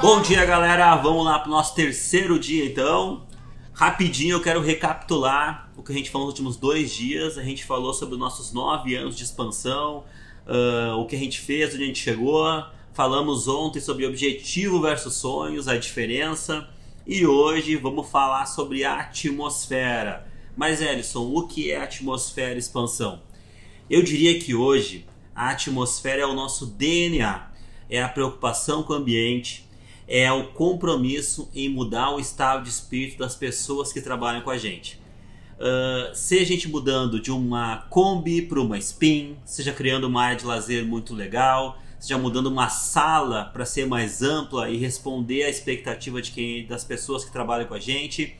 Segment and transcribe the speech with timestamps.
[0.00, 0.96] Bom dia, galera.
[0.96, 3.26] Vamos lá para o nosso terceiro dia, então.
[3.72, 7.38] Rapidinho, eu quero recapitular o que a gente falou nos últimos dois dias.
[7.38, 10.04] A gente falou sobre os nossos nove anos de expansão,
[10.46, 12.64] uh, o que a gente fez, onde a gente chegou.
[12.92, 16.68] Falamos ontem sobre objetivo versus sonhos, a diferença.
[17.06, 20.26] E hoje vamos falar sobre atmosfera.
[20.56, 23.22] Mas, Ellison, o que é atmosfera expansão?
[23.88, 25.06] Eu diria que hoje
[25.38, 27.48] a atmosfera é o nosso DNA,
[27.88, 29.64] é a preocupação com o ambiente,
[30.08, 34.58] é o compromisso em mudar o estado de espírito das pessoas que trabalham com a
[34.58, 35.00] gente.
[35.58, 40.36] Uh, seja a gente mudando de uma Kombi para uma Spin, seja criando uma área
[40.36, 45.48] de lazer muito legal, seja mudando uma sala para ser mais ampla e responder à
[45.48, 48.36] expectativa de quem, das pessoas que trabalham com a gente.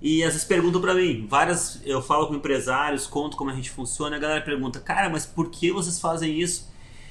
[0.00, 3.70] E às vezes perguntam para mim, várias eu falo com empresários, conto como a gente
[3.70, 6.70] funciona, a galera pergunta, cara, mas por que vocês fazem isso?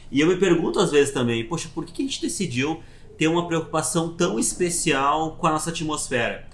[0.09, 2.81] E eu me pergunto às vezes também, poxa, por que a gente decidiu
[3.17, 6.47] ter uma preocupação tão especial com a nossa atmosfera?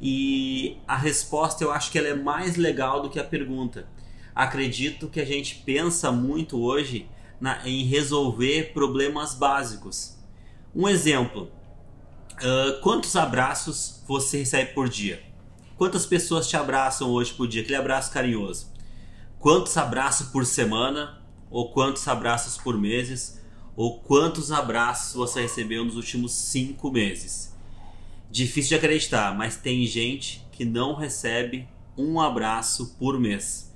[0.00, 3.88] E a resposta eu acho que ela é mais legal do que a pergunta.
[4.34, 7.08] Acredito que a gente pensa muito hoje
[7.40, 10.16] na, em resolver problemas básicos.
[10.74, 11.50] Um exemplo:
[12.34, 15.22] uh, quantos abraços você recebe por dia?
[15.76, 17.62] Quantas pessoas te abraçam hoje por dia?
[17.62, 18.72] Aquele abraço carinhoso.
[19.38, 21.22] Quantos abraços por semana?
[21.50, 23.36] Ou quantos abraços por meses?
[23.76, 27.54] ou quantos abraços você recebeu nos últimos cinco meses.
[28.30, 33.72] Difícil de acreditar, mas tem gente que não recebe um abraço por mês.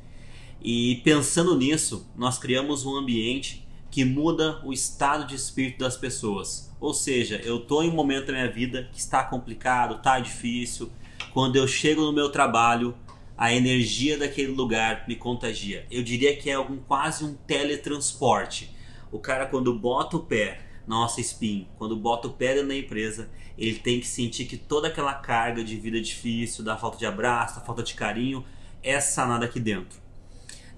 [0.63, 6.75] E pensando nisso, nós criamos um ambiente que muda o estado de espírito das pessoas.
[6.81, 10.91] Ou seja, eu estou em um momento da minha vida que está complicado, está difícil.
[11.33, 12.95] Quando eu chego no meu trabalho,
[13.37, 15.87] a energia daquele lugar me contagia.
[15.91, 18.75] Eu diria que é algum, quase um teletransporte
[19.13, 22.77] o cara quando bota o pé na nossa spin, quando bota o pé dentro da
[22.77, 27.07] empresa, ele tem que sentir que toda aquela carga de vida difícil, da falta de
[27.07, 28.45] abraço, da falta de carinho,
[28.83, 30.01] é sanada aqui dentro.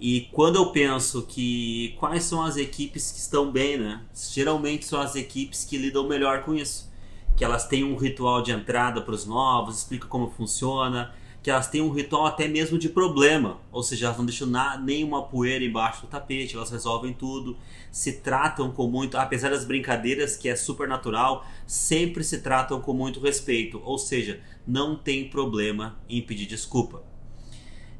[0.00, 4.04] E quando eu penso que quais são as equipes que estão bem, né?
[4.32, 6.91] Geralmente são as equipes que lidam melhor com isso.
[7.36, 11.12] Que elas têm um ritual de entrada para os novos, explica como funciona,
[11.42, 14.78] que elas têm um ritual até mesmo de problema, ou seja, elas não deixam na,
[14.78, 17.56] nenhuma poeira embaixo do tapete, elas resolvem tudo,
[17.90, 22.92] se tratam com muito, apesar das brincadeiras que é super natural, sempre se tratam com
[22.92, 27.02] muito respeito, ou seja, não tem problema em pedir desculpa.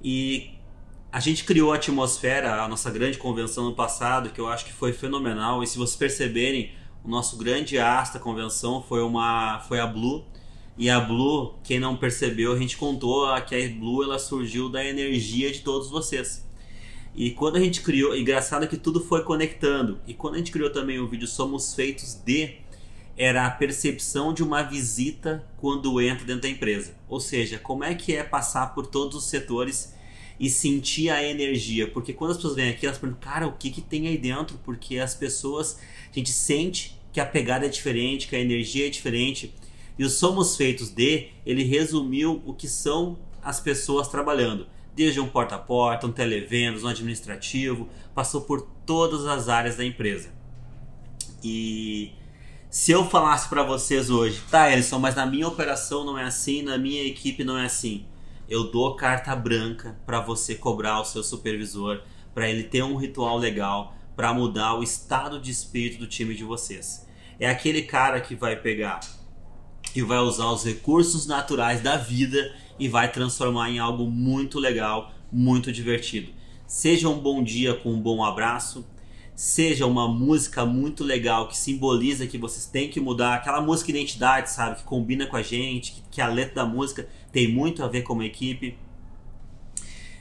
[0.04, 0.52] E
[1.10, 4.72] a gente criou a atmosfera, a nossa grande convenção no passado, que eu acho que
[4.72, 6.70] foi fenomenal, e se vocês perceberem,
[7.04, 10.24] o nosso grande asta convenção foi uma foi a Blue
[10.76, 14.84] e a Blue, quem não percebeu, a gente contou que a Blue ela surgiu da
[14.84, 16.48] energia de todos vocês.
[17.14, 20.00] E quando a gente criou, engraçado que tudo foi conectando.
[20.06, 22.56] E quando a gente criou também o vídeo Somos Feitos de,
[23.18, 26.94] era a percepção de uma visita quando entra dentro da empresa.
[27.06, 29.94] Ou seja, como é que é passar por todos os setores
[30.38, 31.88] e sentir a energia.
[31.88, 34.58] Porque quando as pessoas vêm aqui, elas perguntam, cara, o que, que tem aí dentro?
[34.64, 35.78] Porque as pessoas,
[36.10, 39.54] a gente sente que a pegada é diferente, que a energia é diferente.
[39.98, 44.66] E o Somos Feitos de, ele resumiu o que são as pessoas trabalhando.
[44.94, 49.84] Desde um porta a porta, um televendas, um administrativo, passou por todas as áreas da
[49.84, 50.30] empresa.
[51.42, 52.12] E
[52.70, 56.62] se eu falasse para vocês hoje, tá, Elson, mas na minha operação não é assim,
[56.62, 58.06] na minha equipe não é assim.
[58.48, 62.02] Eu dou carta branca para você cobrar o seu supervisor,
[62.34, 66.44] para ele ter um ritual legal, para mudar o estado de espírito do time de
[66.44, 67.06] vocês.
[67.38, 69.00] É aquele cara que vai pegar
[69.94, 75.12] e vai usar os recursos naturais da vida e vai transformar em algo muito legal,
[75.30, 76.32] muito divertido.
[76.66, 78.84] Seja um bom dia com um bom abraço,
[79.34, 84.50] seja uma música muito legal que simboliza que vocês têm que mudar, aquela música identidade,
[84.50, 87.88] sabe, que combina com a gente, que, que a letra da música tem muito a
[87.88, 88.76] ver com a equipe.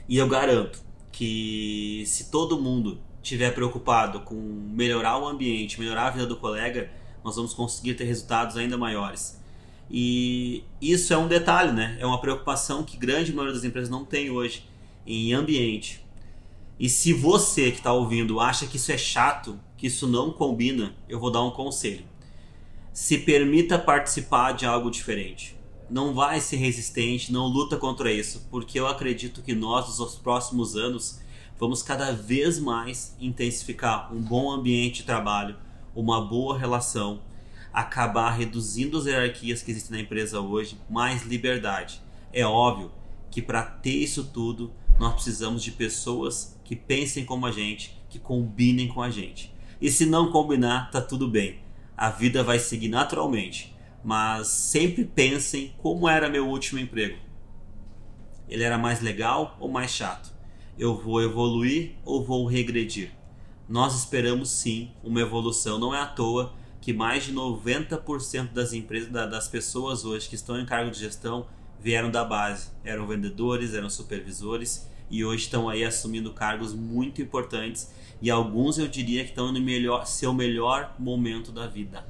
[0.07, 0.81] E eu garanto
[1.12, 6.89] que se todo mundo estiver preocupado com melhorar o ambiente, melhorar a vida do colega,
[7.24, 9.39] nós vamos conseguir ter resultados ainda maiores.
[9.89, 11.97] E isso é um detalhe, né?
[12.00, 14.65] É uma preocupação que grande maioria das empresas não tem hoje
[15.06, 16.03] em ambiente.
[16.81, 20.95] E se você que está ouvindo acha que isso é chato, que isso não combina,
[21.07, 22.04] eu vou dar um conselho.
[22.92, 25.56] Se permita participar de algo diferente.
[25.88, 30.75] Não vai ser resistente, não luta contra isso, porque eu acredito que nós, nos próximos
[30.75, 31.19] anos,
[31.60, 35.57] vamos cada vez mais intensificar um bom ambiente de trabalho,
[35.95, 37.22] uma boa relação
[37.72, 42.01] acabar reduzindo as hierarquias que existem na empresa hoje, mais liberdade.
[42.33, 42.92] É óbvio
[43.30, 48.18] que para ter isso tudo, nós precisamos de pessoas que pensem como a gente, que
[48.18, 49.53] combinem com a gente.
[49.81, 51.59] E se não combinar, tá tudo bem.
[51.97, 53.75] A vida vai seguir naturalmente.
[54.01, 57.18] Mas sempre pensem como era meu último emprego.
[58.47, 60.33] Ele era mais legal ou mais chato?
[60.79, 63.12] Eu vou evoluir ou vou regredir?
[63.68, 65.77] Nós esperamos sim uma evolução.
[65.77, 70.57] Não é à toa que mais de 90% das empresas, das pessoas hoje que estão
[70.57, 71.47] em cargo de gestão
[71.81, 72.69] vieram da base.
[72.81, 77.91] Eram vendedores, eram supervisores e hoje estão aí assumindo cargos muito importantes
[78.21, 82.05] e alguns eu diria que estão no melhor, seu melhor momento da vida.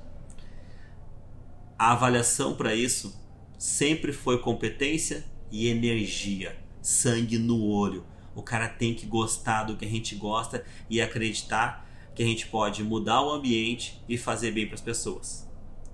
[1.78, 3.20] A avaliação para isso
[3.58, 8.06] sempre foi competência e energia, sangue no olho.
[8.36, 12.48] O cara tem que gostar do que a gente gosta e acreditar que a gente
[12.48, 15.51] pode mudar o ambiente e fazer bem para as pessoas.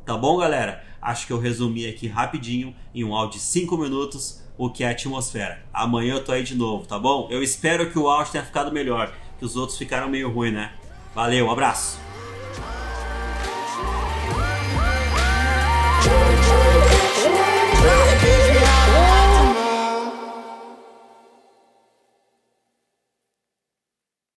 [0.07, 0.81] Tá bom, galera?
[1.01, 4.87] Acho que eu resumi aqui rapidinho em um áudio de 5 minutos o que é
[4.87, 5.61] a atmosfera.
[5.73, 7.27] Amanhã eu tô aí de novo, tá bom?
[7.29, 10.71] Eu espero que o áudio tenha ficado melhor, que os outros ficaram meio ruim, né?
[11.13, 12.06] Valeu, um abraço.